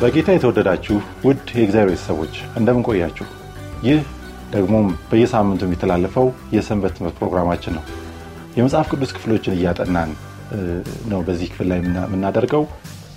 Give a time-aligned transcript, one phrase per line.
[0.00, 2.82] በጌታ የተወደዳችሁ ውድ የእግዚአብሔር ቤተሰቦች እንደምን?
[3.82, 3.98] ይህ
[4.52, 7.82] ደግሞም በየሳምንቱ የሚተላለፈው የሰንበት ትምህርት ፕሮግራማችን ነው።
[8.56, 10.10] የመጽሐፍ ቅዱስ ክፍሎችን እያጠናን
[11.10, 12.62] ነው። በዚህ ክፍል ላይ የምናደርገው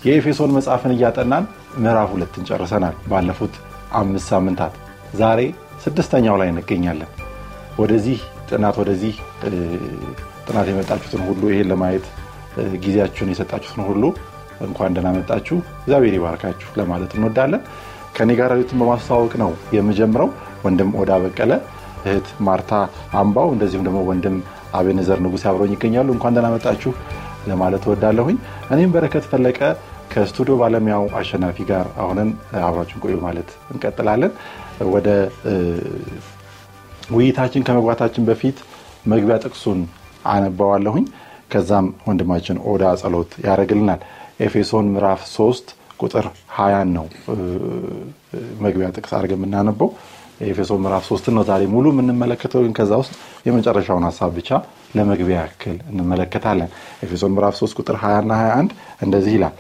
[0.06, 1.46] የኤፌሶን መጽሐፍን እያጠናን
[1.78, 3.54] ምዕራፍ ሁለትን ጨርሰናል። ባለፉት
[3.94, 4.74] አምስት ሳምንታት
[5.14, 5.40] ዛሬ
[5.84, 7.12] ስድስተኛው ላይ እንገኛለን።
[7.80, 9.14] ወደዚህ ጥናት ወደዚህ
[10.48, 12.06] ጥናት የመጣችሁትን ሁሉ ይሄን ለማየት
[12.84, 14.04] ጊዜያችሁን የሰጣችሁትን ሁሉ
[14.66, 17.62] እንኳን ደህና መጣችሁ፣ እግዚአብሔር ይባርካችሁ ለማለት እንወዳለን።
[18.16, 20.30] ከኔ ጋር ዩቱን በማስተዋወቅ ነው የምጀምረው።
[20.66, 21.52] ወንድም ኦዳ በቀለ፣
[22.06, 22.72] እህት ማርታ
[23.20, 24.36] አምባው፣ እንደዚሁም ደግሞ ወንድም
[24.74, 26.92] አቤነዘር ንጉሴ አብረውኝ ይገኛሉ። እንኳን ደህና መጣችሁ
[27.48, 28.38] ለማለት እወዳለሁኝ።
[28.74, 29.60] እኔም በረከት ፈለቀ
[30.12, 32.30] ከስቱዲዮ ባለሙያው አሸናፊ ጋር አሁንን
[32.64, 34.32] አብራችን ቆዩ ማለት እንቀጥላለን።
[34.94, 35.08] ወደ
[37.12, 38.58] ውይይታችን ከመግባታችን በፊት
[39.12, 39.80] መግቢያ ጥቅሱን
[40.34, 41.06] አነባዋለሁኝ።
[41.54, 44.02] ከዛም ወንድማችን ኦዳ ጸሎት ያደርግልናል።
[44.42, 46.26] ኤፌሶን ምዕራፍ 3 ቁጥር
[46.56, 47.06] 20 ነው
[48.66, 49.90] መግቢያ ጥቅስ አድርገን የምናነበው።
[50.46, 53.14] ኤፌሶን ምዕራፍ 3 ነው ዛሬ ሙሉ የምንመለከተው፣ ግን ከዛ ውስጥ
[53.48, 54.50] የመጨረሻውን ሀሳብ ብቻ
[54.96, 56.70] ለመግቢያ ያክል እንመለከታለን።
[57.04, 59.56] ኤፌሶን ምዕራፍ 3 ቁጥር 20 እና 21 እንደዚህ ይላል።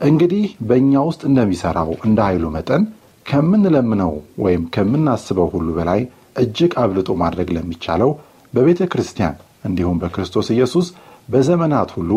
[0.00, 2.84] እንግዲህ በእኛ ውስጥ እንደሚሰራው እንደ ኃይሉ መጠን
[3.26, 4.12] ከምንለምነው
[4.44, 6.00] ወይም ከምናስበው ሁሉ በላይ
[6.36, 8.10] እጅግ አብልጦ ማድረግ ለሚቻለው
[8.52, 10.86] በቤተ ክርስቲያን እንዲሁም በክርስቶስ ኢየሱስ
[11.28, 12.10] በዘመናት ሁሉ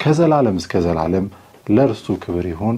[0.00, 1.26] ከዘላለም እስከ ዘላለም
[1.68, 2.76] ለእርሱ ክብር ይሁን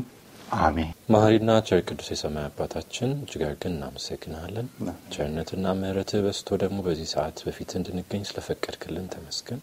[0.60, 4.66] አሜን። መሐሪና ቸር ቅዱስ የሰማይ አባታችን እጅግ አድርገን እናመሰግናለን።
[5.14, 9.60] ቸርነትና ምሕረትህ በስቶ ደግሞ በዚህ ሰዓት በፊት እንድንገኝ ስለፈቀድክልን ተመስገን።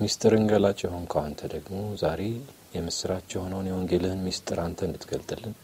[0.00, 2.22] ሚስጥርን ገላጭ የሆንከው አንተ ደግሞ ዛሬ
[2.76, 5.54] የምስራች የሆነውን የወንጌልህን ሚስጥር አንተ እንድትገልጥልን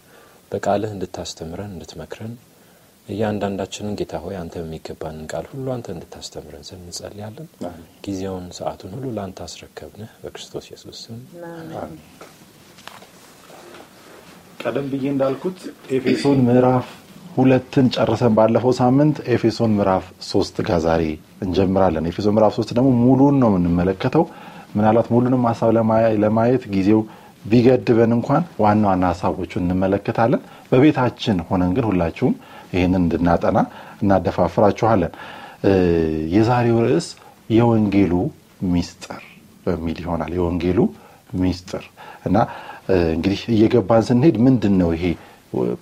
[0.52, 2.34] በቃልህ እንድታስተምረን እንድትመክረን
[3.06, 7.48] እያንዳንዳችንን ጌታ ሆይ አንተ በሚገባንን ቃል ሁሉ አንተ እንድታስተምረን ስን እንጸልያለን።
[8.06, 11.18] ጊዜውን ሰዓቱን ሁሉ ለአንተ አስረከብንህ በክርስቶስ ኢየሱስ ስም
[11.78, 11.98] አሜን።
[14.62, 15.58] ቀደም ብዬ እንዳልኩት
[15.96, 16.86] ኤፌሶን ምዕራፍ
[17.36, 21.02] ሁለትን ጨርሰን ባለፈው ሳምንት ኤፌሶን ምዕራፍ ሶስት ጋር ዛሬ
[21.44, 24.24] እንጀምራለን። ኤፌሶን ምዕራፍ ሶስት ደግሞ ሙሉን ነው የምንመለከተው።
[24.76, 25.70] ምናልባት ሙሉንም ሀሳብ
[26.24, 27.00] ለማየት ጊዜው
[27.44, 32.34] ቢገድበን እንኳን ዋና ዋና ሀሳቦቹን እንመለከታለን። በቤታችን ሆነን ግን ሁላችሁም
[32.74, 33.58] ይህንን እንድናጠና
[34.02, 35.12] እናደፋፍራችኋለን።
[36.34, 37.06] የዛሬው ርዕስ
[37.50, 38.12] የወንጌሉ
[38.72, 39.22] ሚስጥር
[39.66, 40.78] በሚል ይሆናል። የወንጌሉ
[41.42, 41.84] ሚስጥር
[42.26, 42.36] እና
[43.12, 45.04] እንግዲህ እየገባን ስንሄድ ምንድን ነው ይሄ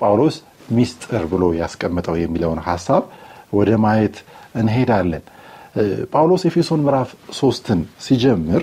[0.01, 0.37] ጳውሎስ
[0.71, 3.03] ሚስጥር ብሎ ያስቀምጠው የሚለውን ሀሳብ
[3.53, 4.17] ወደ ማየት
[4.55, 5.25] እንሄዳለን።
[6.13, 8.63] ጳውሎስ ኤፌሶን ምዕራፍ ሶስትን ሲጀምር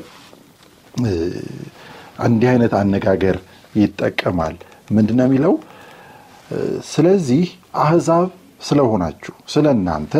[2.26, 3.38] እንዲህ አይነት አነጋገር
[3.76, 4.56] ይጠቀማል።
[4.92, 5.54] ምንድን ነው የሚለው?
[6.90, 8.28] ስለዚህ አህዛብ
[8.62, 10.14] ስለሆናችሁ ስለ እናንተ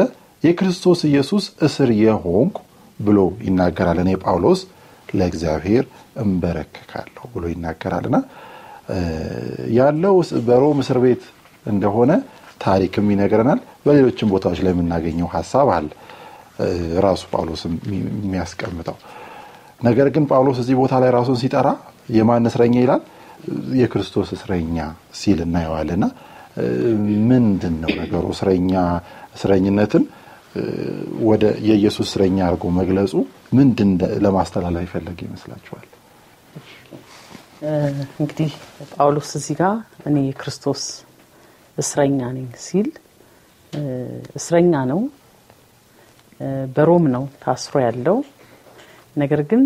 [0.44, 2.58] የክርስቶስ ኢየሱስ እስር የሆንኩ
[3.00, 4.60] ብሎ ይናገራል። እኔ ጳውሎስ
[5.10, 5.86] ለእግዚአብሔር
[6.24, 8.18] እንበረከካለሁ ብሎ ይናገራልና
[9.78, 10.16] ያለው
[10.48, 11.24] በሮም እስር ቤት
[11.66, 12.12] እንደሆነ
[12.64, 15.88] ታሪክም ይነግረናል። በሌሎችም ቦታዎች ላይ የምናገኘው ሀሳብ አለ
[17.06, 17.74] ራሱ ጳውሎስም
[18.22, 18.98] የሚያስቀምጠው
[19.82, 21.68] ነገር ግን ጳውሎስ እዚህ ቦታ ላይ ራሱን ሲጠራ
[22.16, 23.02] የማን እስረኛ ይላል?
[23.80, 24.78] የክርስቶስ እስረኛ
[25.16, 26.06] ሲል እናየዋልና
[27.30, 28.26] ምንድን ነው ነገሩ?
[28.36, 28.72] እስረኛ
[29.36, 30.04] እስረኝነትን
[31.30, 33.14] ወደ የኢየሱስ እስረኛ አድርጎ መግለጹ
[33.58, 33.90] ምንድን
[34.24, 35.86] ለማስተላለፍ ይፈለግ ይመስላችኋል?
[38.20, 38.52] እንግዲህ
[38.92, 39.76] ጳውሎስ እዚህ ጋር
[40.10, 40.84] እኔ የክርስቶስ
[41.78, 42.90] እስረኛ ነኝ ሲል
[44.40, 45.02] እስረኛ ነው፣
[46.76, 48.18] በሮም ነው ታስሮ ያለው።
[49.16, 49.64] ነገር ግን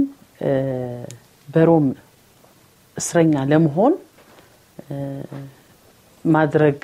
[1.48, 1.86] በሮም
[2.98, 3.94] እስረኛ ለመሆን
[6.26, 6.78] ማድረግ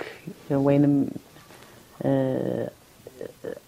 [0.65, 0.93] ወይንም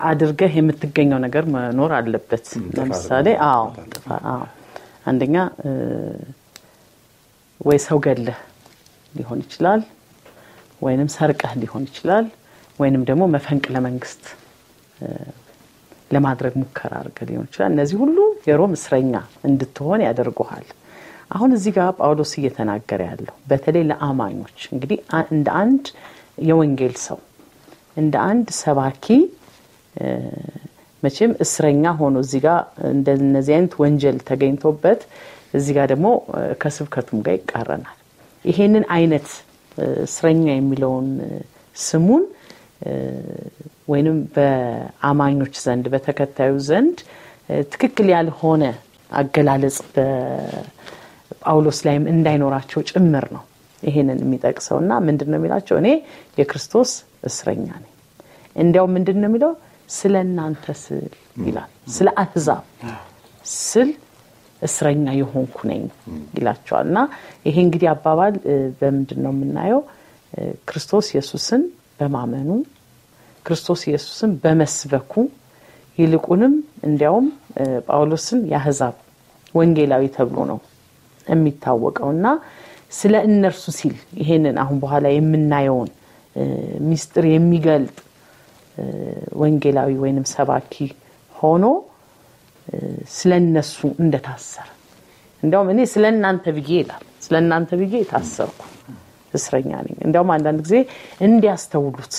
[0.10, 2.46] አድርገህ የምትገኘው ነገር መኖር አለበት።
[2.78, 3.64] ለምሳሌ አዎ
[5.06, 5.36] አንደኛ
[7.62, 8.40] ወይ ሰው ገለህ
[9.14, 9.82] ሊሆን ይችላል፣
[10.82, 12.26] ወይንም ሰርቀህ ሊሆን ይችላል፣
[12.80, 14.24] ወይንም ደግሞ መፈንቅለ መንግስት
[16.12, 19.14] ለማድረግ ሙከራ አድርገህ ሊሆን ይችላል። እነዚህ ሁሉ የሮም እስረኛ
[19.50, 20.66] እንድትሆን ያደርጉሃል።
[21.32, 25.00] አሁን እዚህ ጋር ጳውሎስ እየተናገረ ያለው በተለይ ለአማኞች እንግዲህ
[25.32, 25.86] እንደ አንድ
[26.50, 27.20] የወንጌል ሰው
[27.98, 29.06] እንደ አንድ ሰባኪ
[31.04, 32.60] መቼም እስረኛ ሆኖ እዚህ ጋር
[32.92, 35.02] እንደነዚህ አይነት ወንጀል ተገኝቶበት
[35.54, 36.08] እዚህ ጋር ደግሞ
[36.62, 37.98] ከስብከቱም ጋር ይቃረናል።
[38.46, 39.28] ይሄንን አይነት
[40.06, 41.08] እስረኛ የሚለውን
[41.76, 42.24] ስሙን
[43.88, 46.98] ወይንም በአማኞች ዘንድ በተከታዩ ዘንድ
[47.74, 48.64] ትክክል ያልሆነ
[49.12, 49.78] አገላለጽ
[51.32, 53.44] በጳውሎስ ላይም እንዳይኖራቸው ጭምር ነው
[53.84, 55.76] ይሄንን የሚጠቅሰው። እና ምንድን ነው የሚላቸው?
[55.82, 55.88] እኔ
[56.38, 56.92] የክርስቶስ
[57.30, 57.92] እስረኛ ነኝ።
[58.56, 59.52] እንዲያው ምንድን ነው የሚለው?
[59.90, 61.08] ስለ እናንተ ስል
[61.46, 62.64] ይላል። ስለ አህዛብ
[63.62, 63.90] ስል
[64.62, 65.82] እስረኛ የሆንኩ ነኝ
[66.38, 67.00] ይላቸዋል። እና
[67.48, 68.34] ይሄ እንግዲህ አባባል
[68.80, 69.82] በምንድን ነው የምናየው?
[70.70, 71.64] ክርስቶስ ኢየሱስን
[72.00, 72.50] በማመኑ
[73.46, 75.14] ክርስቶስ ኢየሱስን በመስበኩ
[75.98, 76.54] ይልቁንም
[76.88, 77.26] እንዲያውም
[77.88, 78.96] ጳውሎስን የአህዛብ
[79.54, 80.60] ወንጌላዊ ተብሎ ነው
[81.32, 82.28] የሚታወቀው እና
[82.92, 85.90] ስለ እነርሱ ሲል ይሄንን አሁን በኋላ የምናየውን
[86.90, 87.98] ሚስጥር የሚገልጥ
[89.42, 90.74] ወንጌላዊ ወይንም ሰባኪ
[91.36, 91.66] ሆኖ
[93.16, 94.68] ስለ እነሱ እንደታሰረ።
[95.44, 98.60] እንዲያውም እኔ ስለ እናንተ ብዬ ይላል ስለ እናንተ ብዬ የታሰርኩ
[99.34, 100.76] እስረኛ ነኝ። እንዲያውም አንዳንድ ጊዜ
[101.28, 102.16] እንዲያስተውሉት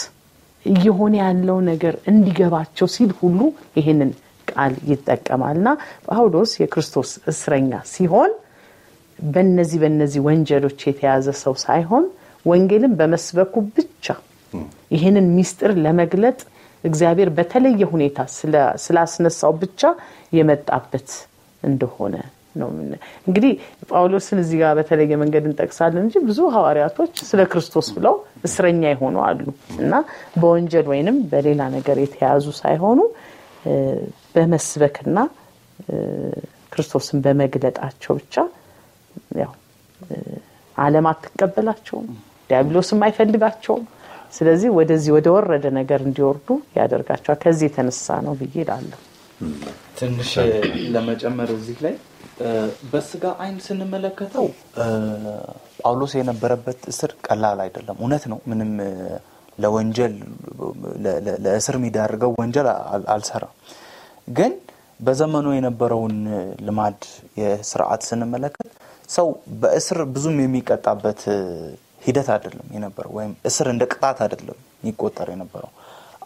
[0.66, 3.40] እየሆነ ያለው ነገር እንዲገባቸው ሲል ሁሉ
[3.78, 4.10] ይህንን
[4.48, 5.68] ቃል ይጠቀማል እና
[6.08, 8.32] ጳውሎስ የክርስቶስ እስረኛ ሲሆን
[9.30, 12.04] በነዚህ በነዚህ ወንጀሎች የተያዘ ሰው ሳይሆን
[12.46, 14.06] ወንጌልን በመስበኩ ብቻ
[14.94, 16.38] ይህንን ሚስጥር ለመግለጥ
[16.84, 18.18] እግዚአብሔር በተለየ ሁኔታ
[18.84, 19.82] ስላስነሳው ብቻ
[20.38, 21.10] የመጣበት
[21.62, 22.14] እንደሆነ
[22.56, 22.70] ነው
[23.28, 23.52] እንግዲህ
[23.90, 28.16] ጳውሎስን እዚህ ጋር በተለየ መንገድ እንጠቅሳለን እንጂ ብዙ ሐዋርያቶች ስለ ክርስቶስ ብለው
[28.48, 29.44] እስረኛ የሆኑ አሉ
[29.78, 29.94] እና
[30.40, 33.00] በወንጀል ወይንም በሌላ ነገር የተያዙ ሳይሆኑ
[34.34, 35.18] በመስበክና
[36.72, 38.36] ክርስቶስን በመግለጣቸው ብቻ
[39.40, 39.52] ያው
[40.76, 42.06] ዓለም አትቀበላቸውም
[42.50, 43.84] ዲያብሎስም አይፈልጋቸውም።
[44.36, 46.48] ስለዚህ ወደዚህ ወደ ወረደ ነገር እንዲወርዱ
[46.78, 49.00] ያደርጋቸዋል። ከዚህ የተነሳ ነው ብዬ እላለሁ።
[49.98, 50.30] ትንሽ
[50.94, 51.94] ለመጨመር እዚህ ላይ
[52.92, 54.46] በስጋ አይን ስንመለከተው
[55.80, 58.70] ጳውሎስ የነበረበት እስር ቀላል አይደለም። እውነት ነው። ምንም
[59.58, 60.14] ለወንጀል
[61.44, 62.68] ለእስር የሚዳርገው ወንጀል
[63.14, 63.54] አልሰራም።
[64.30, 64.52] ግን
[65.00, 66.16] በዘመኑ የነበረውን
[66.66, 67.00] ልማድ
[67.40, 68.70] የስርዓት ስንመለከት
[69.12, 69.28] ሰው
[69.62, 71.20] በእስር ብዙም የሚቀጣበት
[72.04, 75.70] ሂደት አይደለም የነበረው ወይም እስር እንደ ቅጣት አይደለም የሚቆጠር የነበረው።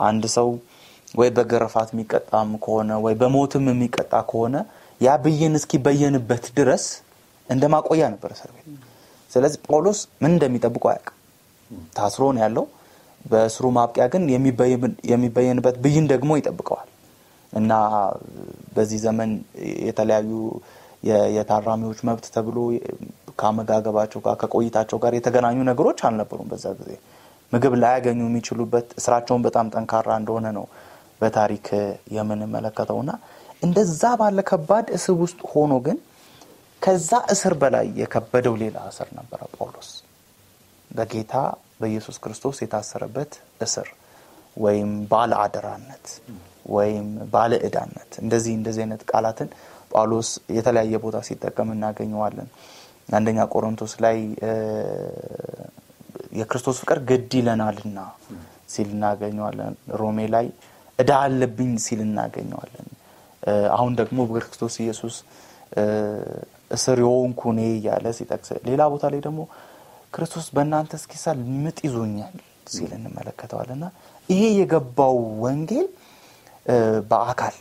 [0.06, 0.48] አንድ ሰው
[1.14, 4.56] ወይ በገረፋት የሚቀጣም ከሆነ ወይ በሞትም የሚቀጣ ከሆነ
[5.00, 6.84] ያ ብይን እስኪበየንበት ድረስ
[7.48, 8.66] እንደ ማቆያ ነበር እስር ቤት።
[9.30, 11.16] ስለዚህ ጳውሎስ ምን እንደሚጠብቁ አያውቅም።
[11.96, 12.64] ታስሮ ነው ያለው።
[13.24, 14.24] በእስሩ ማብቂያ ግን
[15.12, 16.88] የሚበየንበት ብይን ደግሞ ይጠብቀዋል።
[17.52, 17.72] እና
[18.76, 19.30] በዚህ ዘመን
[19.86, 20.30] የተለያዩ
[21.36, 22.58] የታራሚዎች መብት ተብሎ
[23.40, 26.90] ከአመጋገባቸው ጋር ከቆይታቸው ጋር የተገናኙ ነገሮች አልነበሩም በዛ ጊዜ።
[27.52, 30.64] ምግብ ላያገኙ የሚችሉበት ስራቸውን በጣም ጠንካራ እንደሆነ ነው
[31.20, 31.66] በታሪክ
[32.16, 33.12] የምንመለከተው። እና
[33.62, 35.98] እንደዛ ባለ ከባድ እስር ውስጥ ሆኖ ግን
[36.82, 39.90] ከዛ እስር በላይ የከበደው ሌላ እስር ነበረ ጳውሎስ።
[40.90, 41.34] በጌታ
[41.80, 43.88] በኢየሱስ ክርስቶስ የታሰረበት እስር
[44.56, 46.06] ወይም ባለ አደራነት
[46.68, 49.48] ወይም ባለ እዳነት እንደዚህ እንደዚህ አይነት ቃላትን
[49.96, 52.48] ጳውሎስ የተለያየ ቦታ ሲጠቀም እናገኘዋለን።
[53.16, 54.16] አንደኛ ቆሮንቶስ ላይ
[56.38, 57.98] የክርስቶስ ፍቅር ግድ ይለናልና
[58.72, 60.46] ሲል እናገኘዋለን። ሮሜ ላይ
[60.98, 62.88] እዳ አለብኝ ሲል እናገኘዋለን።
[63.76, 65.16] አሁን ደግሞ በክርስቶስ ኢየሱስ
[66.70, 69.40] እስር የሆንኩ እኔ እያለ ሲጠቅስ ሌላ ቦታ ላይ ደግሞ
[70.14, 72.36] ክርስቶስ በእናንተ እስኪሳል ምጥ ይዞኛል
[72.74, 73.84] ሲል እንመለከተዋል እና
[74.28, 75.86] ይሄ የገባው ወንጌል
[77.10, 77.56] በአካል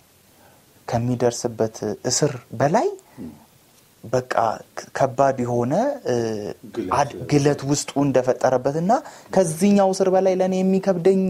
[0.88, 1.78] ከሚደርስበት
[2.10, 2.88] እስር በላይ
[4.04, 4.34] በቃ
[4.98, 5.74] ከባድ የሆነ
[7.32, 8.92] ግለት ውስጡ እንደፈጠረበት እና
[9.36, 11.24] ከዚህኛው እስር በላይ ለእኔ የሚከብደኝ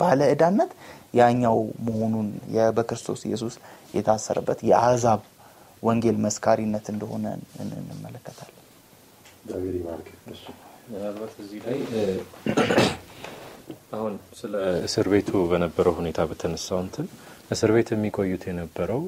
[0.00, 0.70] ባለ እዳነት
[1.14, 1.58] ያኛው
[1.88, 2.28] መሆኑን
[2.76, 3.56] በክርስቶስ ኢየሱስ
[3.94, 5.20] የታሰረበት የአሕዛብ
[5.82, 7.24] ወንጌል መስካሪነት እንደሆነ
[7.62, 8.60] እንመለከታለን።
[10.88, 11.78] ምናልባት እዚህ ላይ
[13.94, 14.54] አሁን ስለ
[14.86, 17.06] እስር ቤቱ በነበረው ሁኔታ በተነሳው እንትን
[17.50, 19.02] እስር ቤት የሚቆዩት የነበረው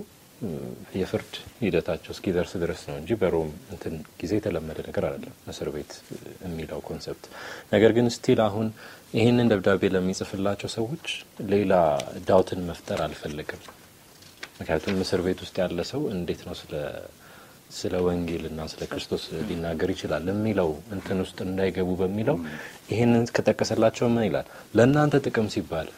[1.00, 5.92] የፍርድ ሂደታቸው እስኪደርስ ድረስ ነው እንጂ በሮም እንትን ጊዜ የተለመደ ነገር አይደለም እስር ቤት
[6.44, 7.24] የሚለው concept።
[7.72, 8.66] ነገር ግን still አሁን
[9.14, 11.06] ይህንን ደብዳቤ ለሚጽፍላቸው ሰዎች
[11.52, 11.72] ሌላ
[12.28, 13.62] ዳውትን መፍጠር አልፈልግም።
[14.58, 16.74] ምክንያቱም እስር ቤት ውስጥ ያለ ሰው እንዴት ነው ስለ
[17.76, 22.36] ስለ ወንጌልና ስለ ክርስቶስ ሊናገር ይችላል የሚለው እንትን ውስጥ እንዳይገቡ በሚለው
[22.92, 24.46] ይህንን ከጠቀሰላቸው ምን ይላል?
[24.76, 25.88] ለእናንተ ጥቅም ሲባል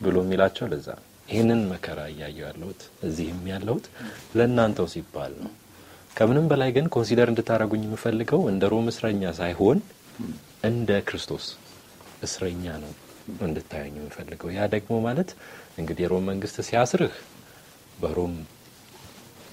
[0.00, 3.84] ብሎ የሚላቸው ለዛ ነው። ይህንን መከራ እያየው ያለሁት እዚህም ያለሁት
[4.38, 5.52] ለእናንተው ሲባል ነው።
[6.16, 9.78] ከምንም በላይ ግን consider እንድታደረጉኝ የምፈልገው እንደ ሮም እስረኛ ሳይሆን
[10.64, 11.44] እንደ ክርስቶስ
[12.22, 12.92] እስረኛ ነው
[13.46, 15.30] እንድታዩኝ የምፈልገው። ያ ደግሞ ማለት
[15.80, 17.14] እንግዲህ የሮም መንግስት ሲያስርህ
[17.98, 18.34] በሮም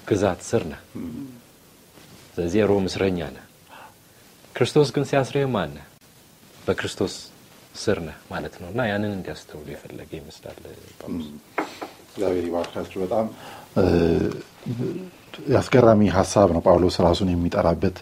[0.08, 0.80] ግዛት ስር ነህ።
[2.32, 3.46] ስለዚህ የሮም እስረኛ ነህ።
[4.54, 5.86] ክርስቶስ ግን ሲያስርህ ማን ነህ?
[6.66, 7.14] በክርስቶስ
[7.74, 10.58] ስር ነህ ማለት ነው እና ያንን እንዲያስተውሉ የፈለገ ይመስላል
[12.06, 13.26] እግዚአብሔር ይባርካችሁ። በጣም
[15.58, 17.98] አስገራሚ ሀሳብ ነው ጳውሎስ ራሱን የሚጠራበት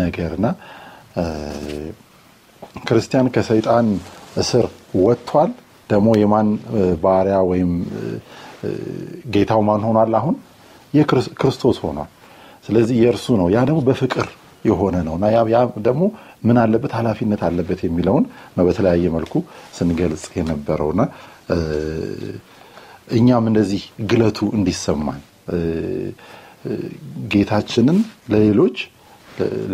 [0.00, 0.46] ነገር እና
[2.86, 3.86] ክርስቲያን ከሰይጣን
[4.36, 4.66] እስር
[5.02, 5.50] ወጥቷል።
[5.90, 6.48] ደግሞ የማን
[7.02, 7.72] ባሪያ ወይም
[9.34, 10.12] ጌታው ማን ሆኗል?
[10.20, 10.34] አሁን
[10.94, 12.10] የክርስቶስ ሆኗል።
[12.66, 14.26] ስለዚህ የእርሱ ነው። ያ ደግሞ በፍቅር
[14.64, 16.02] የሆነ ነው እና ያ ደግሞ
[16.42, 18.24] ምን አለበት ኃላፊነት አለበት የሚለውን
[18.56, 19.34] ነው በተለያየ መልኩ
[19.76, 21.02] ስንገልጽ የነበረውና
[23.16, 25.20] እኛም እንደዚህ ግለቱ እንዲሰማን
[27.32, 27.98] ጌታችንን
[28.32, 28.78] ለሌሎች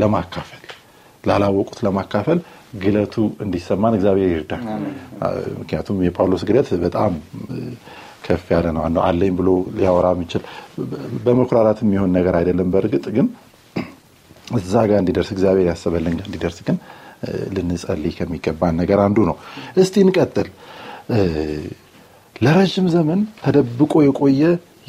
[0.00, 0.58] ለማካፈል
[1.24, 2.38] ላላወቁት ለማካፈል
[2.82, 3.14] ግለቱ
[3.44, 4.62] እንዲሰማን እግዚአብሔር ይርዳል።
[5.60, 7.12] ምክንያቱም የጳውሎስ ግለት በጣም
[8.24, 10.42] ከፍ ያለ ነው። አለኝ ብሎ ሊያወራ የሚችል
[11.24, 13.26] በመኩራራት የሚሆን ነገር አይደለም። በእርግጥ ግን
[14.58, 16.76] እዛ ጋር እንዲደርስ እግዚአብሔር ያሰበልን ጋር እንዲደርስ ግን
[17.56, 19.36] ልንጸልይ ከሚገባን ነገር አንዱ ነው።
[19.82, 20.48] እስቲ እንቀጥል።
[22.36, 24.42] ለረዥም ዘመን ተደብቆ የቆየ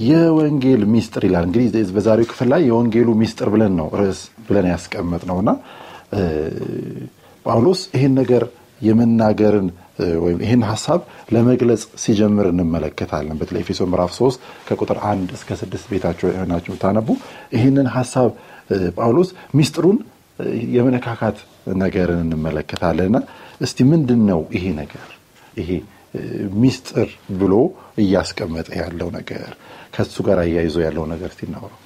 [0.04, 5.38] የወንጌል ሚስጥር ይላል። እንግዲህ በዛሬው ክፍል ላይ የወንጌሉ ሚስጥር ብለን ነው ርዕስ ብለን ያስቀመጥ ነው
[5.44, 5.50] እና
[7.46, 8.44] ጳውሎስ ይህን ነገር
[8.82, 9.68] የመናገርን
[10.24, 11.00] ወይም ይህን ሀሳብ
[11.34, 17.08] ለመግለጽ ሲጀምር እንመለከታለን። በተለይ ኤፌሶ ምዕራፍ 3 ከቁጥር አንድ እስከ ስድስት ቤታቸው ናቸው ታነቡ
[17.56, 18.30] ይህንን ሀሳብ
[18.98, 19.98] ጳውሎስ ሚስጥሩን
[20.76, 21.38] የመነካካት
[21.82, 23.20] ነገርን እንመለከታለን እና
[23.62, 25.08] እስቲ ምንድን ነው ይሄ ነገር
[25.58, 25.70] ይሄ
[26.64, 27.54] ሚስጥር ብሎ
[28.02, 29.50] እያስቀመጠ ያለው ነገር
[29.96, 31.80] ከሱ ጋር አያይዞ ያለው ነገር እናውረው።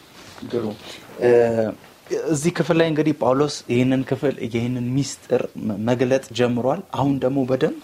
[2.31, 5.41] እዚህ ክፍል ላይ እንግዲህ ጳውሎስ ይህንን ክፍል ይህንን ሚስጥር
[5.89, 7.79] መግለጥ ጀምሯል። አሁን ደግሞ በደንብ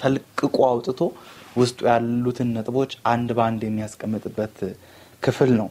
[0.00, 1.00] ፈልቅቆ አውጥቶ
[1.56, 4.56] ውስጡ ያሉትን ነጥቦች አንድ በአንድ የሚያስቀምጥበት
[5.22, 5.68] ክፍል ነው።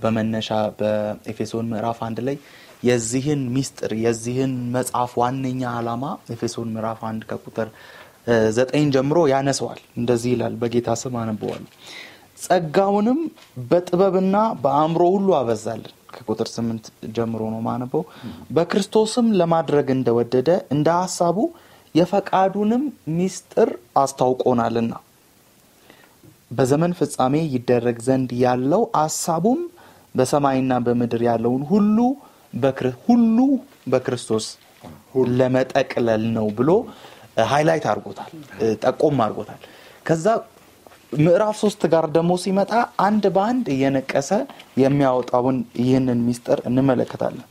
[0.00, 0.48] በመነሻ
[0.78, 2.36] በኤፌሶን ምዕራፍ አንድ ላይ
[2.82, 7.68] የዚህን ሚስጥር የዚህን መጽሐፍ ዋነኛ ዓላማ ኤፌሶን ምዕራፍ አንድ ከቁጥር
[8.56, 11.68] ዘጠኝ ጀምሮ ያነሰዋል። እንደዚህ ይላል። በጌታ ስም አነበዋለሁ።
[12.38, 13.20] ጸጋውንም
[13.68, 16.84] በጥበብና በአእምሮ ሁሉ አበዛልን። ከቁጥር ስምንት
[17.16, 18.02] ጀምሮ ነው ማነበው።
[18.50, 21.38] በክርስቶስም ለማድረግ እንደወደደ እንደ ሀሳቡ
[21.94, 22.82] የፈቃዱንም
[23.18, 24.92] ሚስጥር አስታውቆናልና
[26.50, 29.60] በዘመን ፍጻሜ ይደረግ ዘንድ ያለው ሀሳቡም
[30.14, 31.98] በሰማይና በምድር ያለውን ሁሉ
[33.06, 33.38] ሁሉ
[33.92, 34.44] በክርስቶስ
[35.38, 36.70] ለመጠቅለል ነው ብሎ
[37.50, 38.30] highlight አድርጎታል፣
[38.82, 39.60] ጠቆም አድርጎታል።
[40.06, 40.26] ከዛ
[41.16, 42.72] ምዕራፍ ሶስት ጋር ደግሞ ሲመጣ
[43.06, 44.30] አንድ በአንድ እየነቀሰ
[44.82, 47.44] የሚያወጣውን ይህንን ሚስጥር እንመለከታለን።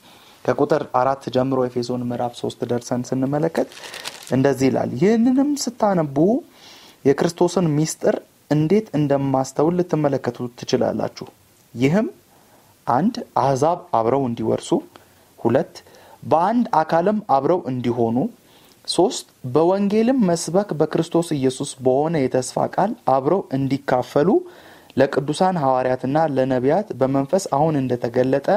[0.45, 3.69] ከቁጥር አራት ጀምሮ ኤፌሶን ምዕራፍ ሶስት ደርሰን ስንመለከት
[4.31, 6.17] እንደዚህ ይላል። ይህንንም ስታነቡ
[7.05, 8.15] የክርስቶስን ሚስጥር
[8.49, 11.27] እንዴት እንደማስተውል ልትመለከቱ ትችላላችሁ።
[11.75, 12.07] ይህም
[12.87, 14.69] አንድ አሕዛብ አብረው እንዲወርሱ፣
[15.39, 15.75] ሁለት
[16.23, 18.17] በአንድ አካልም አብረው እንዲሆኑ፣
[18.87, 24.29] ሶስት በወንጌልም መስበክ በክርስቶስ ኢየሱስ በሆነ የተስፋ ቃል አብረው እንዲካፈሉ
[24.97, 28.47] ለቅዱሳን ሐዋርያትና ለነቢያት በመንፈስ አሁን እንደተገለጠ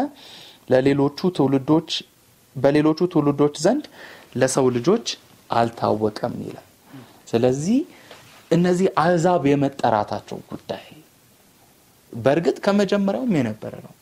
[0.72, 1.90] ለሌሎቹ ትውልዶች
[2.56, 3.84] በሌሎቹ ትውልዶች ዘንድ
[4.40, 5.06] ለሰው ልጆች
[5.50, 6.66] አልታወቀም ይላል።
[7.30, 7.78] ስለዚህ
[8.50, 10.84] እነዚህ አሕዛብ የመጠራታቸው ጉዳይ
[12.12, 13.92] በእርግጥ ከመጀመሪያውም የነበረ ነው።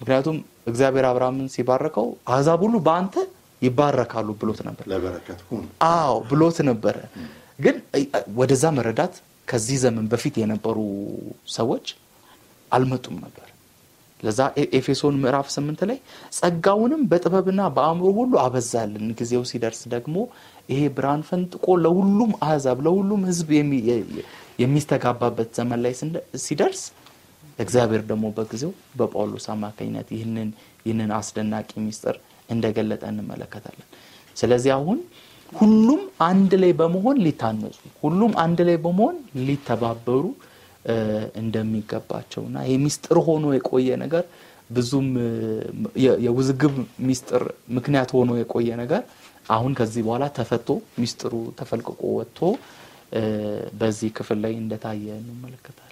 [0.00, 0.36] ምክንያቱም
[0.70, 3.14] እግዚአብሔር አብርሃምን ሲባረከው አሕዛብ ሁሉ በአንተ
[3.62, 4.84] ይባረካሉ ብሎት ነበር።
[5.88, 6.96] አዎ ብሎት ነበረ።
[7.58, 7.76] ግን
[8.38, 9.14] ወደዛ መረዳት
[9.48, 10.78] ከዚህ ዘመን በፊት የነበሩ
[11.54, 11.86] ሰዎች
[12.70, 13.48] አልመጡም ነበር።
[14.20, 14.40] ለዛ
[14.74, 15.98] ኤፌሶን ምዕራፍ ስምንት ላይ
[16.36, 20.16] ጸጋውንም በጥበብና በአእምሮ ሁሉ አበዛልን፣ ጊዜው ሲደርስ ደግሞ
[20.68, 23.50] ይሄ ብርሃን ፈንጥቆ ለሁሉም አሕዛብ ለሁሉም ሕዝብ
[24.62, 25.94] የሚስተጋባበት ዘመን ላይ
[26.44, 26.82] ሲደርስ
[27.58, 30.48] እግዚአብሔር ደግሞ በጊዜው በጳውሎስ አማካኝነት ይህንን
[30.86, 32.16] ይህንን አስደናቂ ሚስጥር
[32.48, 33.86] እንደገለጠ እንመለከታለን።
[34.36, 34.98] ስለዚህ አሁን
[35.52, 39.16] ሁሉም አንድ ላይ በመሆን ሊታነጹ፣ ሁሉም አንድ ላይ በመሆን
[39.48, 40.24] ሊተባበሩ
[41.40, 44.24] እንደሚገባቸውና ይህ ሚስጥር ሆኖ የቆየ ነገር
[44.70, 45.08] ብዙም
[46.24, 46.74] የውዝግብ
[47.08, 47.42] ሚስጥር
[47.76, 49.02] ምክንያት ሆኖ የቆየ ነገር
[49.54, 50.68] አሁን ከዚህ በኋላ ተፈቶ
[51.00, 52.38] ሚስጥሩ ተፈልቅቆ ወጥቶ
[53.80, 55.90] በዚህ ክፍል ላይ እንደታየ እንመለከታለን።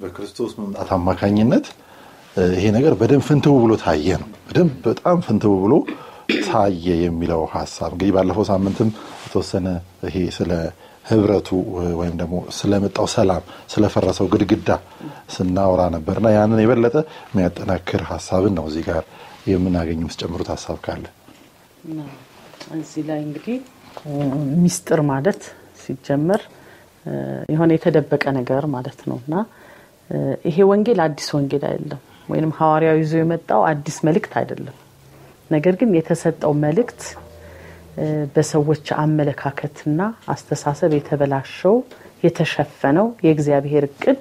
[0.00, 1.66] በክርስቶስ መምጣት አማካኝነት
[2.52, 5.74] ይሄ ነገር በደንብ ፍንትው ብሎ ታየ ነው። በደንብ በጣም ፍንትው ብሎ
[6.46, 8.88] ታየ የሚለው ሀሳብ እንግዲህ ባለፈው ሳምንትም
[9.24, 9.66] የተወሰነ
[10.08, 10.52] ይሄ ስለ
[11.04, 11.48] ህብረቱ
[12.00, 13.42] ወይም ደግሞ ስለመጣው ሰላም
[13.72, 14.70] ስለፈረሰው ግድግዳ
[15.34, 16.96] ስናወራ ነበርና ያንን የበለጠ
[17.30, 19.02] የሚያጠናክር ሀሳብን ነው እዚህ ጋር
[19.50, 21.04] የምናገኝ ጨምሩት ሀሳብ ካለ
[22.78, 23.56] እዚህ ላይ እንግዲህ
[24.62, 25.40] ሚስጥር ማለት
[25.82, 26.42] ሲጀመር
[27.52, 29.34] የሆነ የተደበቀ ነገር ማለት ነው እና
[30.44, 34.76] ይሄ ወንጌል አዲስ ወንጌል አይደለም፣ ወይም ሐዋርያው ይዞ የመጣው አዲስ መልእክት አይደለም።
[35.50, 37.00] ነገር ግን የተሰጠው መልእክት
[38.34, 41.76] በሰዎች አመለካከትና አስተሳሰብ የተበላሸው
[42.24, 44.20] የተሸፈነው የእግዚአብሔር እቅድ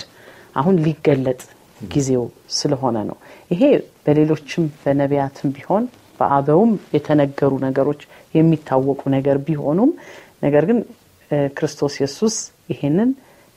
[0.56, 1.42] አሁን ሊገለጥ
[1.88, 3.18] ጊዜው ስለሆነ ነው።
[3.52, 3.62] ይሄ
[4.06, 5.84] በሌሎችም በነቢያትም ቢሆን
[6.20, 8.02] በአበውም የተነገሩ ነገሮች
[8.34, 9.92] የሚታወቁ ነገር ቢሆኑም
[10.44, 10.80] ነገር ግን
[11.54, 12.36] ክርስቶስ ኢየሱስ
[12.70, 13.10] ይሄንን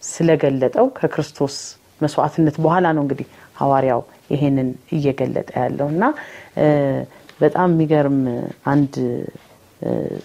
[0.02, 1.56] ስለገለጠው ከክርስቶስ
[2.00, 3.26] መስዋዕትነት በኋላ ነው እንግዲህ
[3.58, 4.00] ሐዋርያው
[4.30, 6.04] ይሄንን እየገለጠ ያለው እና
[7.40, 8.18] በጣም የሚገርም
[8.72, 8.94] አንድ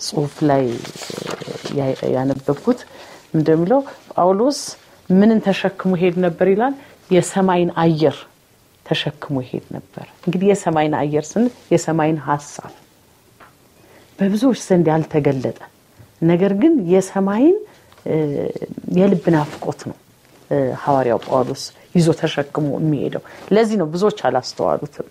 [0.05, 0.63] ጽሁፍ ላይ
[2.15, 2.79] ያነበብኩት
[3.33, 3.79] እንደሚለው
[4.13, 4.59] ጳውሎስ
[5.09, 6.73] ምንን ተሸክሞ ሄድ ነበር ይላል?
[7.09, 8.15] የሰማይን አየር
[8.85, 12.71] ተሸክሞ ይሄድ ነበር። እንግዲህ የሰማይን አየር ስንል የሰማይን ሀሳብ
[14.19, 15.59] በብዙዎች ዘንድ ያልተገለጠ
[16.21, 17.57] ነገር ግን የሰማይን
[18.97, 19.97] የልብ ናፍቆት ነው
[20.83, 21.63] ሐዋርያው ጳውሎስ
[21.95, 23.23] ይዞ ተሸክሞ የሚሄደው።
[23.55, 25.07] ለዚህ ነው ብዙዎች አላስተዋሉትም።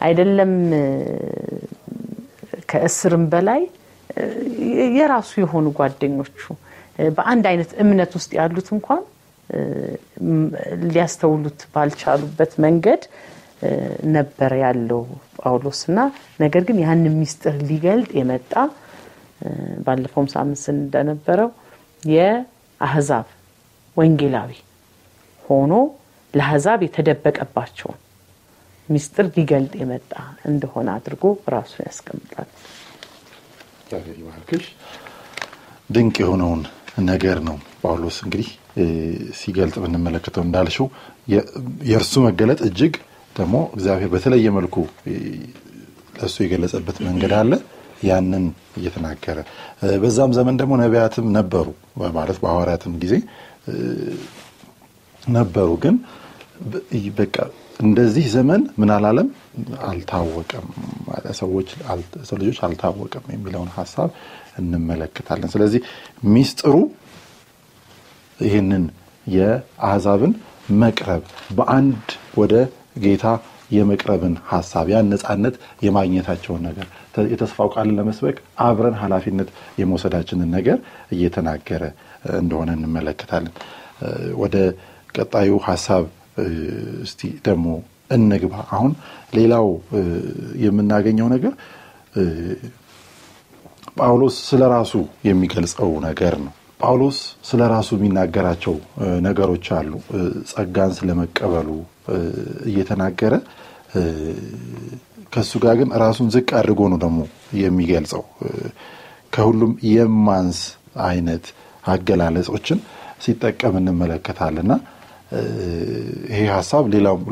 [0.00, 0.52] አይደለም
[2.72, 3.62] ከእስርም በላይ
[4.96, 6.40] የራሱ የሆኑ ጓደኞቹ
[7.16, 9.02] በአንድ አይነት እምነት ውስጥ ያሉት እንኳን
[10.86, 13.02] ሊያስተውሉት ባልቻሉበት መንገድ
[14.14, 15.02] ነበር ያለው
[15.38, 15.98] ጳውሎስ እና
[16.40, 18.52] ነገር ግን ያን ሚስጥር ሊገልጥ የመጣ
[19.86, 21.50] ባለፈውም ሳምንት እንደነበረው
[22.12, 23.26] የአህዛብ
[23.96, 24.52] ወንጌላዊ
[25.44, 25.72] ሆኖ
[26.34, 27.98] ለአህዛብ የተደበቀባቸውን
[28.92, 30.12] ሚስጥር ሊገልጥ የመጣ
[30.50, 32.48] እንደሆነ አድርጎ ራሱን ያስቀምጣል።
[35.90, 36.60] ድንቅ የሆነውን
[37.08, 38.48] ነገር ነው ጳውሎስ እንግዲህ
[39.40, 40.86] ሲገልጥ ብንመለከተው እንዳልሽው
[41.88, 42.94] የእርሱ መገለጥ እጅግ
[43.36, 44.76] ደግሞ እግዚአብሔር በተለየ መልኩ
[46.16, 47.52] ለእሱ የገለጸበት መንገድ አለ።
[48.02, 48.44] ያንን
[48.78, 49.38] እየተናገረ
[50.02, 51.66] በዛም ዘመን ደግሞ ነቢያትም ነበሩ
[52.16, 53.14] ማለት በሐዋርያትም ጊዜ
[55.32, 55.96] ነበሩ። ግን
[57.18, 57.36] በቃ
[57.82, 59.28] እንደዚህ ዘመን ምን አላለም
[59.88, 60.66] አልታወቀም፣
[61.38, 61.48] ሰው
[62.40, 64.10] ልጆች አልታወቀም የሚለውን ሀሳብ
[64.58, 65.80] እንመለከታለን። ስለዚህ
[66.34, 66.74] ሚስጥሩ
[68.38, 68.84] ይህንን
[69.26, 70.32] የአሕዛብን
[70.82, 71.22] መቅረብ
[71.58, 72.54] በአንድ ወደ
[73.04, 73.26] ጌታ
[73.70, 76.86] የመቅረብን ሀሳብ ያን ነፃነት የማግኘታቸውን ነገር
[77.32, 79.48] የተስፋው ቃልን ለመስበክ አብረን ኃላፊነት
[79.80, 80.78] የመውሰዳችንን ነገር
[81.16, 81.82] እየተናገረ
[82.40, 83.54] እንደሆነ እንመለከታለን።
[84.42, 84.56] ወደ
[85.14, 86.04] ቀጣዩ ሀሳብ
[87.04, 87.66] እስቲ ደግሞ
[88.10, 88.92] እንግባ። አሁን
[89.36, 89.66] ሌላው
[90.64, 91.52] የምናገኘው ነገር
[93.96, 94.92] ጳውሎስ ስለ ራሱ
[95.28, 97.18] የሚገልጸው ነገር ነው። ጳውሎስ
[97.48, 98.74] ስለ ራሱ የሚናገራቸው
[99.26, 99.92] ነገሮች አሉ።
[100.50, 101.68] ጸጋን ስለመቀበሉ
[102.70, 103.34] እየተናገረ
[105.32, 107.20] ከእሱ ጋር ግን ራሱን ዝቅ አድርጎ ነው ደግሞ
[107.60, 108.22] የሚገልጸው።
[109.34, 110.58] ከሁሉም የማንስ
[111.06, 111.44] አይነት
[111.84, 112.80] አገላለጾችን
[113.24, 114.72] ሲጠቀም እንመለከታልና
[116.30, 116.84] ይሄ ሀሳብ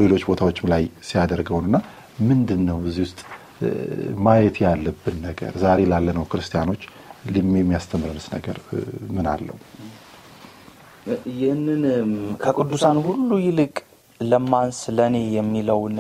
[0.03, 1.77] ሌሎች ቦታዎችም ላይ ሲያደርገውንና
[2.29, 3.21] ምንድን ነው እዚህ ውስጥ
[4.25, 6.83] ማየት ያለብን ነገር ዛሬ ላለነው ክርስቲያኖች
[7.59, 8.57] የሚያስተምረንስ ነገር
[9.17, 9.57] ምን አለው?
[11.35, 11.83] ይህንን
[12.43, 13.75] ከቅዱሳን ሁሉ ይልቅ
[14.21, 15.97] ለማንስ ለእኔ የሚለውን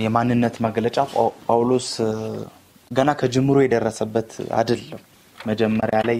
[0.00, 0.96] የማንነት መግለጫ
[1.46, 1.88] ጳውሎስ
[2.90, 5.00] ገና ከጅምሮ የደረሰበት አይደለም።
[5.38, 6.18] መጀመሪያ ላይ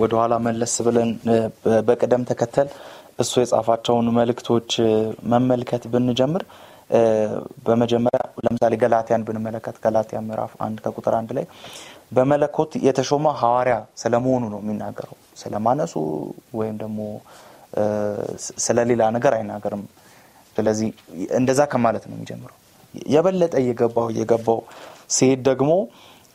[0.00, 1.10] ወደኋላ መለስ ብለን
[1.88, 2.68] በቅደም ተከተል
[3.20, 4.70] እሱ የጻፋቸውን መልእክቶች
[5.32, 6.42] መመልከት ብንጀምር
[7.66, 11.44] በመጀመሪያ ለምሳሌ ገላትያን ብንመለከት ገላትያ ምዕራፍ አንድ ከቁጥር አንድ ላይ
[12.16, 15.94] በመለኮት የተሾመ ሐዋርያ ስለመሆኑ ነው የሚናገረው። ስለማነሱ
[16.60, 17.00] ወይም ደግሞ
[18.58, 19.84] ስለሌላ ነገር አይናገርም።
[20.56, 20.88] ስለዚህ
[21.38, 22.56] እንደዛ ከማለት ነው የሚጀምረው።
[23.12, 24.58] የበለጠ እየገባው እየገባው
[25.10, 25.72] ሲሄድ ደግሞ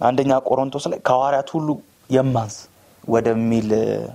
[0.02, 1.70] አንደኛ ቆሮንቶስ ላይ ከሐዋርያት ሁሉ
[2.10, 2.56] የማንስ
[3.04, 3.70] ወደሚል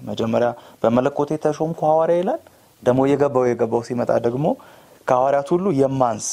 [0.09, 0.49] መጀመሪያ
[0.83, 2.41] በመለኮት የተሾምኩ ሐዋርያ ይላል።
[2.83, 4.47] ደግሞ እየገባው እየገባው ሲመጣ ደግሞ
[5.09, 6.27] ከሐዋርያት ሁሉ የማንስ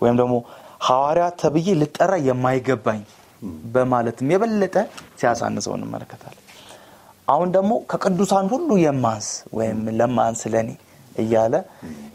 [0.00, 0.34] ወይም ደግሞ
[0.86, 3.00] ሐዋርያ ተብዬ ልጠራ የማይገባኝ
[3.74, 4.76] በማለትም የበለጠ
[5.20, 6.44] ሲያሳንሰው እንመለከታለን።
[7.28, 9.26] አሁን ደግሞ ከቅዱሳን ሁሉ የማንስ
[9.58, 10.70] ወይም ለማንስ ለኔ
[11.16, 11.54] እያለ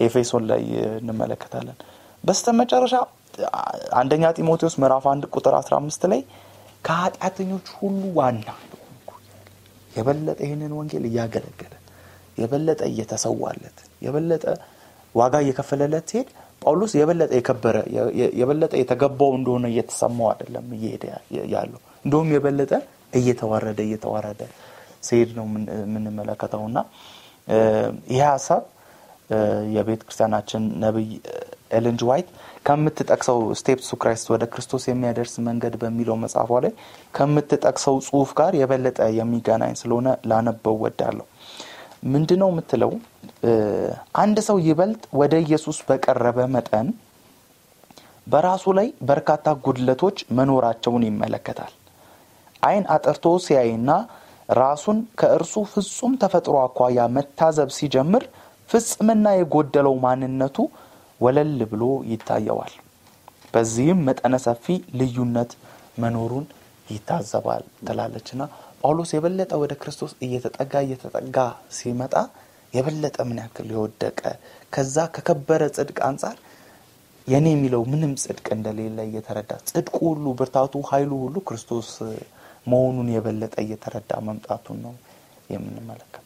[0.06, 0.64] ኤፌሶን ላይ
[1.00, 1.78] እንመለከታለን።
[2.24, 2.94] በስተ መጨረሻ
[4.00, 6.22] አንደኛ ጢሞቴዎስ ምዕራፍ አንድ ቁጥር 15 ላይ
[6.86, 8.48] ከኃጢአተኞች ሁሉ ዋና
[9.92, 11.74] የበለጠ ይህንን ወንጌል እያገለገለ
[12.38, 14.44] የበለጠ እየተሰዋለት የበለጠ
[15.16, 16.30] ዋጋ እየከፈለለት ሲሄድ
[16.62, 17.78] ጳውሎስ የበለጠ የከበረ
[18.40, 21.04] የበለጠ የተገባው እንደሆነ እየተሰማው አይደለም እየሄደ
[21.54, 22.72] ያለው እንደውም የበለጠ
[23.14, 24.42] እየተዋረደ እየተዋረደ
[25.04, 25.46] ሲሄድ ነው
[26.66, 26.80] እና
[28.12, 28.64] ይህ ሀሳብ
[29.76, 31.08] የቤተ ክርስቲያናችን ነቢይ
[31.78, 32.28] ኤለን ጂ ዋይት
[32.68, 36.74] ከምትጠቅሰው Steps to Christ ወደ ክርስቶስ የሚያደርስ መንገድ በሚለው መጽሐፏ ላይ
[37.14, 41.26] ከምትጠቅሰው ጽሁፍ ጋር የበለጠ የሚገናኝ ስለሆነ ላነበው ወዳለሁ።
[42.06, 42.92] ምንድን ነው የምትለው?
[44.22, 46.88] አንድ ሰው ይበልጥ ወደ ኢየሱስ በቀረበ መጠን
[48.28, 51.74] በራሱ ላይ በርካታ ጉድለቶች መኖራቸውን ይመለከታል።
[52.64, 53.90] አይን አጠርቶ ሲያይና
[54.58, 58.24] ራሱን ከእርሱ ፍጹም ተፈጥሮ አኳያ መታዘብ ሲጀምር
[58.70, 60.58] ፍጽምና የጎደለው ማንነቱ
[61.22, 62.74] ወለል ብሎ ይታየዋል።
[63.54, 64.66] በዚህም መጠነ ሰፊ
[65.00, 65.52] ልዩነት
[66.04, 66.46] መኖሩን
[66.88, 68.42] ይታዘባል ትላለችና
[68.86, 71.38] ጳውሎስ የበለጠ ወደ ክርስቶስ እየተጠጋ እየተጠጋ
[71.78, 72.14] ሲመጣ
[72.74, 74.20] የበለጠ ምን ያክል የወደቀ
[74.74, 76.36] ከዛ ከከበረ ጽድቅ አንጻር
[77.28, 81.90] የኔ የሚለው ምንም ጽድቅ እንደሌለ እየተረዳ ጽድቁ ሁሉ ብርታቱ፣ ኃይሉ ሁሉ ክርስቶስ
[82.68, 84.94] መሆኑን የበለጠ እየተረዳ መምጣቱን ነው
[85.50, 86.22] የምንመለከተው።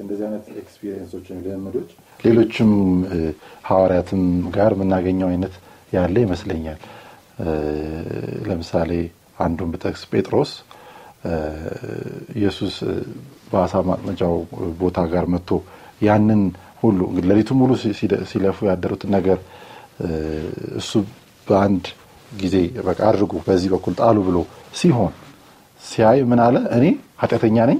[0.00, 2.72] እንደዚህ አይነት experience ኦች ልምዶች ሌሎችም
[3.68, 4.24] ሐዋርያትም
[4.56, 5.54] ጋር የምናገኘው አይነት
[5.92, 6.80] ያለ ይመስለኛል።
[8.48, 8.92] ለምሳሌ
[9.38, 10.52] አንዱን ብጠቅስ ጴጥሮስ
[12.36, 12.74] ኢየሱስ
[13.50, 14.34] በአሳ ማጥመጃው
[14.80, 15.50] ቦታ ጋር መጥቶ
[16.06, 16.42] ያንን
[16.82, 17.70] ሁሉ እንግዲህ ሌሊቱ ሙሉ
[18.30, 19.38] ሲለፉ ያደሩትን ነገር
[20.80, 20.90] እሱ
[21.46, 21.84] በአንድ
[22.32, 24.38] ጊዜ በቃ አድርጉ በዚህ በኩል ጣሉ ብሎ
[24.80, 25.12] ሲሆን
[25.80, 26.56] ሲያይ ምን አለ?
[26.76, 26.84] እኔ
[27.22, 27.78] ኃጢአተኛ ነኝ፣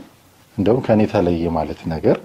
[0.56, 2.16] እንደውም ከእኔ ተለየ ማለት ነገር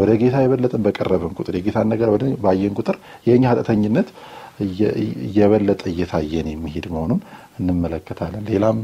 [0.00, 2.08] ወደ ጌታ የበለጠን በቀረበን ቁጥር የጌታን ነገር
[2.44, 2.96] ባየን ቁጥር
[3.26, 4.08] የእኛ ኃጢአተኝነት
[5.26, 7.20] እየበለጠ እየታየን የሚሄድ መሆኑን
[7.60, 8.78] እንመለከታለን። ሌላም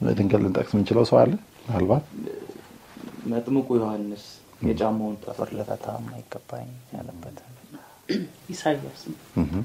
[0.00, 1.32] ድንገት ልንጠቅስ የምንችለው ሰው አለ?
[1.64, 2.04] ምናልባት?
[3.30, 4.24] መጥምቁ ዮሐንስ
[4.68, 7.38] የጫማውን ጠፍር ልፈታ የማይገባኝ ያለበት
[8.52, 9.14] ኢሳያስም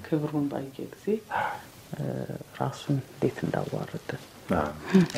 [0.05, 1.05] ክብሩን ባየ ጊዜ
[2.59, 4.09] ራሱን እንዴት እንዳዋረደ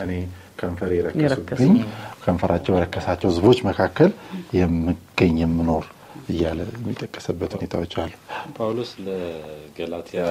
[0.04, 0.12] እኔ
[0.60, 1.78] ከንፈር የረከሱብኝ
[2.24, 4.12] ከንፈራቸው የረከሳቸው ሕዝቦች መካከል
[4.60, 5.86] የምገኝ የምኖር
[6.32, 8.14] እያለ የሚጠቀሰበት ሁኔታዎች አሉ።
[8.56, 10.24] ጳውሎስ ለገላትያ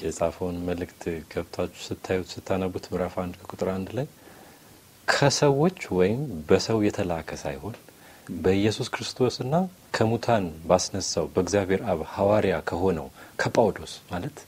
[0.00, 4.08] የጻፈውን መልእክት ገብታችሁ ስታዩት ስታነቡት ምዕራፍ አንድ ከቁጥር አንድ ላይ
[5.08, 7.76] ከሰዎች ወይም በሰው የተላከ ሳይሆን
[8.38, 9.54] በኢየሱስ ክርስቶስና
[9.96, 13.06] ከሙታን ባስነሳው በእግዚአብሔር አብ ሐዋርያ ከሆነው
[13.40, 14.38] ከጳውሎስ ማለት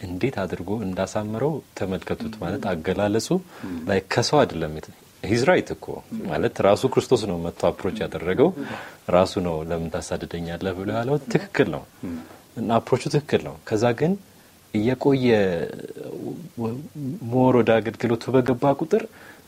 [0.00, 3.28] እንዴት አድርጎ እንዳሳምረው ተመልከቱት። ማለት አገላለጹ
[3.88, 4.74] ላይ ከሰው አይደለም።
[5.22, 5.86] he's right እኮ
[6.28, 8.50] ማለት ራሱ ክርስቶስ ነው መጥቶ approach ያደረገው
[9.16, 11.82] ራሱ ነው። ለምን ታሳድደኛለህ ብሎ ያለው ትክክል ነው
[12.56, 14.12] እና approach ኡ ትክክል ነው። ከዛ ግን
[14.74, 15.26] እየቆየ
[17.32, 19.02] more ወደ አገልግሎቱ በገባ ቁጥር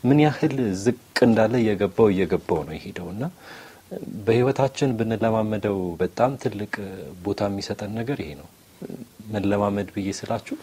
[0.04, 0.54] ምን ያህል
[0.84, 3.24] ዝቅ እንዳለ እየገባው እየገባው ነው የሄደው እና
[4.26, 6.72] በህይወታችን ብንለማመደው በጣም ትልቅ
[7.24, 8.48] ቦታ የሚሰጠን ነገር ይሄ ነው።
[9.34, 10.56] መለማመድ ብዬ ስላችሁ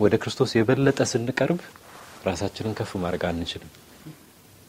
[0.00, 1.60] ወደ ክርስቶስ የበለጠ ስንቀርብ
[2.26, 3.72] ራሳችንን ከፍ ማድረግ አንችልም።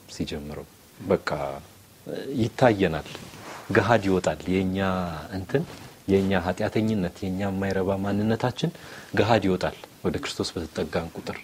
[0.09, 0.65] ሲጀምረው
[1.05, 1.29] በቃ
[2.39, 3.09] ይታየናል፣
[3.75, 4.77] ገሀድ ይወጣል። የእኛ
[5.37, 5.63] እንትን
[6.07, 8.71] የእኛ ኃጢአተኝነት የእኛ የማይረባ ማንነታችን
[9.19, 11.37] ገሀድ ይወጣል ወደ ክርስቶስ በተጠጋን ቁጥር።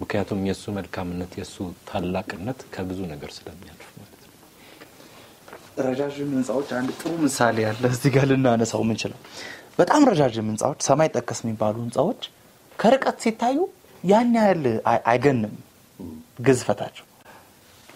[0.00, 1.56] ምክንያቱም የእሱ መልካምነት የእሱ
[1.88, 4.30] ታላቅነት ከብዙ ነገር ስለሚያልፍ ማለት ነው።
[5.86, 9.20] ረዣዥም ህንፃዎች አንድ ጥሩ ምሳሌ ያለ እዚህ ጋር ልናነሳው ምንችለው
[9.78, 12.22] በጣም ረዣዥም ህንፃዎች ሰማይ ጠቀስ የሚባሉ ህንፃዎች
[12.78, 13.58] ከርቀት ሲታዩ
[14.04, 14.64] ያን ያህል
[15.06, 15.54] አይገንም
[16.44, 17.06] ግዝፈታቸው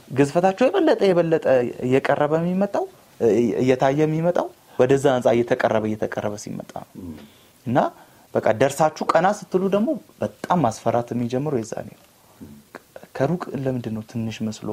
[0.08, 1.44] ግዝፈታቸው የበለጠ የበለጠ
[1.86, 2.84] እየቀረበ የሚመጣው
[3.60, 4.46] እየታየ የሚመጣው
[4.78, 6.90] ወደዛ ህንፃ እየተቀረበ እየተቀረበ ሲመጣ ነው
[7.66, 7.78] እና
[8.34, 9.90] በቃ ደርሳችሁ ቀና ስትሉ ደግሞ
[10.22, 11.98] በጣም ማስፈራት የሚጀምረው የዛ ነው።
[13.16, 14.70] ከሩቅ ለምንድን ነው ትንሽ መስሎ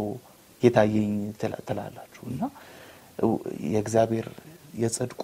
[0.61, 1.13] የታየኝ
[1.67, 2.23] ትላላችሁ?
[2.31, 2.41] እና
[3.73, 4.27] የእግዚአብሔር
[4.81, 5.23] የጽድቁ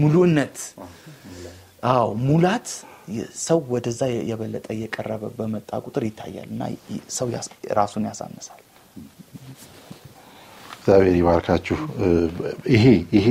[0.00, 0.56] ሙሉነት
[1.88, 2.68] አዎ ሙላት
[3.42, 6.62] ሰው ወደዛ የበለጠ እየቀረበ በመጣ ቁጥር ይታያል እና
[7.16, 7.28] ሰው
[7.78, 8.60] ራሱን ያሳንሳል።
[10.76, 11.78] እግዚአብሔር ይባርካችሁ።
[12.74, 12.84] ይሄ
[13.16, 13.26] ይሄ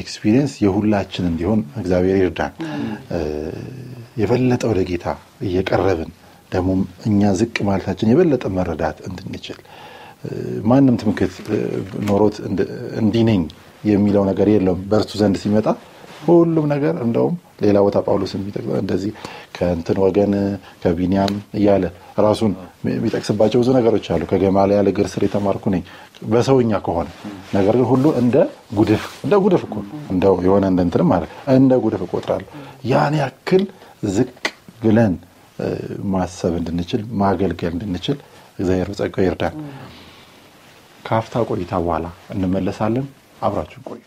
[0.00, 2.52] experience የሁላችን እንዲሆን እግዚአብሔር ይርዳን።
[4.20, 5.06] የበለጠ ወደ ጌታ
[5.46, 6.10] እየቀረብን
[6.52, 6.70] ደግሞ
[7.08, 9.58] እኛ ዝቅ ማለታችን የበለጠ መረዳት እንድንችል
[10.68, 11.34] ማንም ትምክት
[12.08, 12.36] ኖሮት
[13.00, 13.24] እንዲህ
[13.84, 15.66] የሚለው ነገር የለውም። በእርሱ ዘንድ ሲመጣ
[16.26, 19.12] ሁሉም ነገር እንደውም ሌላ ቦታ ጳውሎስ የሚጠቅሰው እንደዚህ
[19.56, 20.32] ከእንትን ወገን
[20.82, 21.84] ከቢንያም እያለ
[22.18, 22.52] ራሱን
[22.90, 25.82] የሚጠቅስባቸው ብዙ ነገሮች አሉ። ከገማልያል እግር ስር የተማርኩ ነኝ
[26.32, 27.08] በሰውኛ ከሆነ
[27.56, 28.36] ነገር ግን ሁሉ እንደ
[28.78, 29.76] ጉድፍ እንደ ጉድፍ እኮ
[30.12, 32.48] እንደው የሆነ እንደ ማለት እንደ ጉድፍ እቆጥራለሁ።
[32.84, 33.64] ያን ያክል
[34.10, 34.32] ዝቅ
[34.82, 35.14] ብለን
[36.12, 38.18] ማሰብ እንድንችል ማገልገል እንድንችል
[38.58, 39.54] እግዚአብሔር በጸጋው ይርዳን።
[41.06, 43.06] ከአፍታ ቆይታ በኋላ እንመለሳለን።
[43.42, 44.02] አብራችሁ ቆዩ።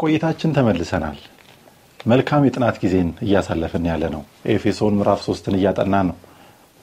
[0.00, 1.16] ከቆይታችን ተመልሰናል።
[2.06, 6.16] መልካም የጥናት ጊዜን እያሳለፍን ያለ ነው። ኤፌሶን ምዕራፍ ሶስትን እያጠና ነው።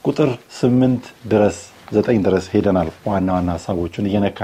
[0.04, 1.56] ቁጥር ስምንት ድረስ
[1.92, 4.38] ዘጠኝ ድረስ ሄደናል። ዋና ዋና ሀሳቦቹን እየነካ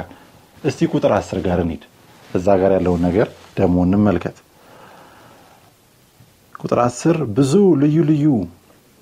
[0.64, 1.84] እስቲ ቁጥር አስር ጋር እንሂድ።
[2.30, 4.36] እዛ ጋር ያለውን ነገር ደግሞ እንመልከት።
[6.60, 8.26] ቁጥር አስር ብዙ ልዩ ልዩ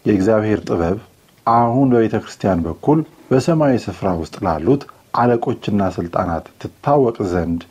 [0.05, 0.99] የእግዚአብሔር ጥበብ
[1.47, 4.85] አሁን በቤተ ክርስቲያን በኩል በሰማያዊ ስፍራ ውስጥ ላሉት
[5.21, 7.63] አለቆችና ስልጣናት ትታወቅ ዘንድ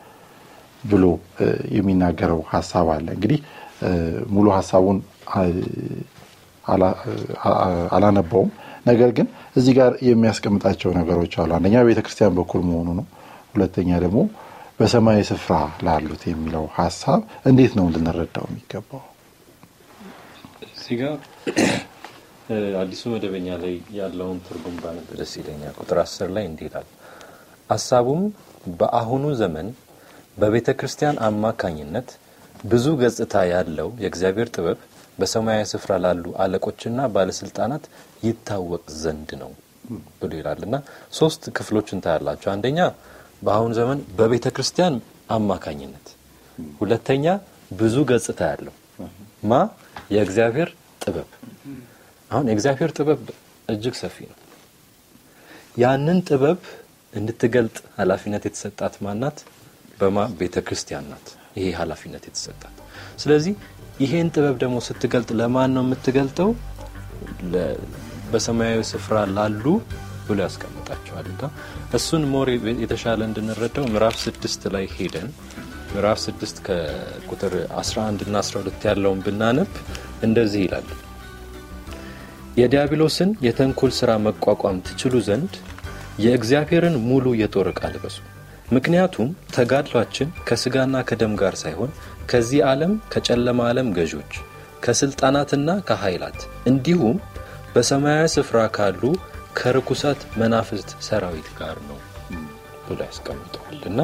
[0.84, 1.04] ብሎ
[1.76, 3.40] የሚናገረው ሀሳብ አለ። እንግዲህ
[4.32, 4.98] ሙሉ ሀሳቡን
[7.94, 8.50] አላነበውም።
[8.86, 13.06] ነገር ግን እዚህ ጋር የሚያስቀምጣቸው ነገሮች አሉ። አንደኛ በቤተ ክርስቲያን በኩል መሆኑ ነው።
[13.54, 14.20] ሁለተኛ ደግሞ
[14.78, 15.54] በሰማያዊ ስፍራ
[15.86, 19.02] ላሉት የሚለው ሀሳብ እንዴት ነው ልንረዳው የሚገባው?
[20.68, 21.14] እዚህ ጋር
[22.80, 26.68] አዲሱ መደበኛ ላይ ያለውን ትርጉም ባነብ ደስ ይለኛል። ቁጥር አስር ላይ እንዲህ
[27.70, 28.22] ሀሳቡም
[28.80, 29.68] በአሁኑ ዘመን
[30.36, 32.08] በቤተ ክርስቲያን አማካኝነት
[32.64, 34.78] ብዙ ገጽታ ያለው የእግዚአብሔር ጥበብ
[35.18, 37.84] በሰማያዊ ስፍራ ላሉ አለቆችና ባለስልጣናት
[38.22, 39.50] ይታወቅ ዘንድ ነው
[40.20, 40.76] ብሎ ይላል እና
[41.12, 42.78] ሶስት ክፍሎችን ታያላቸው። አንደኛ
[43.42, 44.94] በአሁኑ ዘመን በቤተ ክርስቲያን
[45.36, 46.06] አማካኝነት፣
[46.80, 47.26] ሁለተኛ
[47.72, 48.74] ብዙ ገጽታ ያለው
[49.42, 49.60] ማ
[50.14, 51.28] የእግዚአብሔር ጥበብ።
[52.30, 53.22] አሁን የእግዚአብሔር ጥበብ
[53.68, 54.38] እጅግ ሰፊ ነው።
[55.76, 56.60] ያንን ጥበብ
[57.12, 59.38] እንድትገልጥ ኃላፊነት የተሰጣት ማናት?
[60.02, 62.76] በማ ቤተ ክርስቲያን ናት። ይሄ ኃላፊነት የተሰጣት።
[63.22, 63.54] ስለዚህ
[64.02, 66.50] ይሄን ጥበብ ደግሞ ስትገልጥ ለማን ነው የምትገልጠው?
[68.32, 69.64] በሰማያዊ ስፍራ ላሉ
[70.28, 71.26] ብሎ ያስቀምጣቸዋል።
[71.98, 72.48] እሱን more
[72.82, 75.28] የተሻለ እንድንረዳው ምዕራፍ ስድስት ላይ ሄደን
[75.92, 79.72] ምዕራፍ ስድስት ከቁጥር 11 እና 12 ያለውን ብናነብ
[80.26, 80.86] እንደዚህ ይላል።
[82.56, 85.52] የዲያብሎስን የተንኮል ሥራ መቋቋም ትችሉ ዘንድ
[86.24, 88.16] የእግዚአብሔርን ሙሉ የጦር ዕቃ ልበሱ።
[88.72, 91.90] ምክንያቱም ተጋድሏችን ከሥጋና ከደም ጋር ሳይሆን
[92.30, 94.32] ከዚህ ዓለም ከጨለማ ዓለም ገዦች፣
[94.84, 97.16] ከሥልጣናትና ከኃይላት እንዲሁም
[97.74, 99.02] በሰማያዊ ስፍራ ካሉ
[99.58, 101.98] ከርኩሳት መናፍስት ሰራዊት ጋር ነው
[102.86, 104.00] ብሎ ያስቀምጠዋል። እና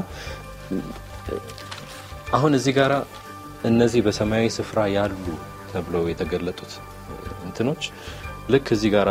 [2.37, 2.93] አሁን እዚህ ጋር
[3.69, 5.25] እነዚህ በሰማያዊ ስፍራ ያሉ
[5.73, 6.73] ተብለው የተገለጡት
[7.47, 7.85] እንትኖች
[8.51, 9.09] ልክ እዚህ ጋር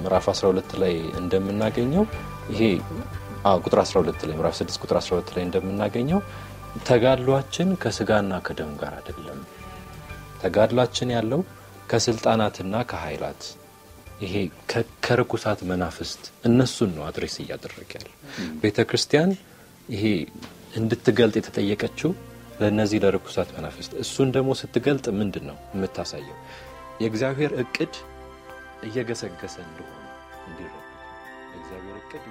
[0.00, 2.04] ምዕራፍ 12 ላይ እንደምናገኘው
[2.52, 2.62] ይሄ
[3.60, 6.20] ቁጥር 12 ላይ ምዕራፍ 6 ቁጥር 12 ላይ እንደምናገኘው
[6.88, 9.38] ተጋድሏችን ከስጋና ከደም ጋር አይደለም።
[10.42, 11.40] ተጋድሏችን ያለው
[11.90, 13.42] ከስልጣናትና ከኃይላት
[14.20, 14.34] ይሄ
[15.06, 18.08] ከርኩሳት መናፍስት እነሱን ነው address እያደረገ ያለ
[18.62, 19.30] ቤተ ክርስቲያን
[19.88, 20.04] ይሄ
[20.78, 22.10] እንድትገልጥ የተጠየቀችው
[22.60, 26.36] ለእነዚህ ለርኩሳት መናፍስት። እሱን ደግሞ ስትገልጥ ምንድን ነው የምታሳየው?
[27.02, 27.94] የእግዚአብሔር እቅድ
[28.88, 30.04] እየገሰገሰ እንደሆነ
[30.48, 30.76] እንዲረዱ
[31.50, 32.24] የእግዚአብሔር እቅድ